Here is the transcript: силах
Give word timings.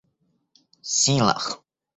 силах 0.99 1.45